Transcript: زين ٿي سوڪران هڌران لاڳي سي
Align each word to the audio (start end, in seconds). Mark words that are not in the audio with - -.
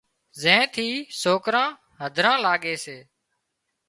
زين 0.41 0.61
ٿي 0.73 0.87
سوڪران 1.21 1.69
هڌران 2.01 2.37
لاڳي 2.45 2.75
سي 2.83 2.97